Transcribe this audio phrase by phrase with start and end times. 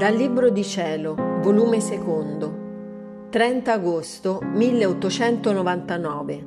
[0.00, 6.46] Dal Libro di Cielo, volume secondo, 30 agosto 1899.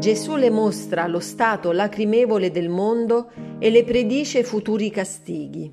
[0.00, 5.72] Gesù le mostra lo stato lacrimevole del mondo e le predice futuri castighi.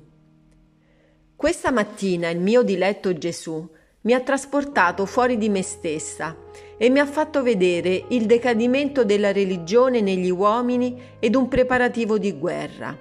[1.34, 3.68] Questa mattina il mio diletto Gesù
[4.02, 6.36] mi ha trasportato fuori di me stessa
[6.76, 12.30] e mi ha fatto vedere il decadimento della religione negli uomini ed un preparativo di
[12.38, 12.96] guerra.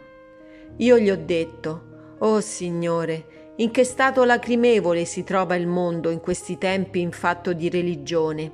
[0.78, 1.87] Io gli ho detto,
[2.20, 7.54] Oh Signore, in che stato lacrimevole si trova il mondo in questi tempi in fatto
[7.54, 8.52] di religione.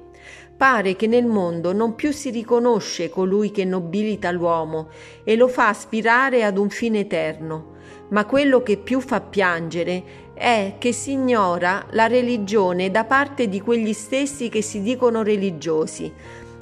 [0.57, 4.89] Pare che nel mondo non più si riconosce colui che nobilita l'uomo
[5.23, 7.75] e lo fa aspirare ad un fine eterno,
[8.09, 10.03] ma quello che più fa piangere
[10.33, 16.11] è che si ignora la religione da parte di quegli stessi che si dicono religiosi,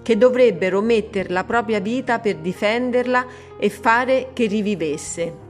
[0.03, 3.25] che dovrebbero mettere la propria vita per difenderla
[3.57, 5.49] e fare che rivivesse.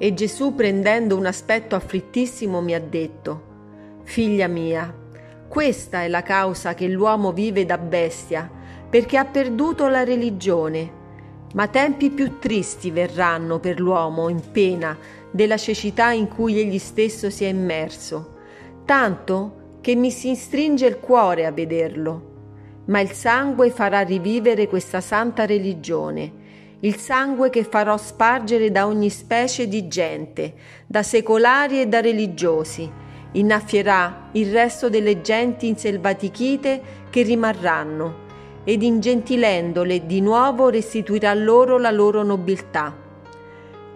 [0.00, 3.46] E Gesù, prendendo un aspetto afflittissimo, mi ha detto,
[4.04, 4.94] Figlia mia,
[5.48, 8.48] questa è la causa che l'uomo vive da bestia,
[8.88, 10.96] perché ha perduto la religione.
[11.54, 14.96] Ma tempi più tristi verranno per l'uomo in pena
[15.32, 18.36] della cecità in cui egli stesso si è immerso,
[18.84, 22.36] tanto che mi si stringe il cuore a vederlo.
[22.86, 26.37] Ma il sangue farà rivivere questa santa religione
[26.80, 30.54] il sangue che farò spargere da ogni specie di gente,
[30.86, 32.88] da secolari e da religiosi,
[33.32, 38.26] innaffierà il resto delle genti inselvatichite che rimarranno,
[38.64, 43.07] ed ingentilendole di nuovo restituirà loro la loro nobiltà.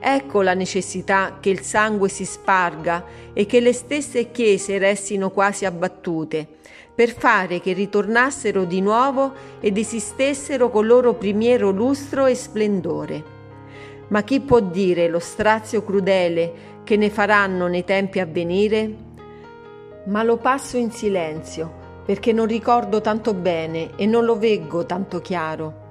[0.05, 5.64] Ecco la necessità che il sangue si sparga e che le stesse chiese restino quasi
[5.64, 6.45] abbattute,
[6.92, 13.24] per fare che ritornassero di nuovo ed esistessero col loro primiero lustro e splendore.
[14.08, 16.52] Ma chi può dire lo strazio crudele
[16.83, 18.95] che ne faranno nei tempi a venire?
[20.07, 21.73] Ma lo passo in silenzio,
[22.05, 25.81] perché non ricordo tanto bene e non lo veggo tanto chiaro.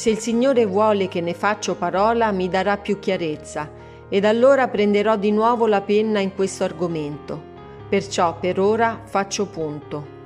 [0.00, 3.70] Se il Signore vuole che ne faccio parola, mi darà più chiarezza,
[4.08, 7.38] ed allora prenderò di nuovo la penna in questo argomento.
[7.86, 10.19] Perciò per ora faccio punto.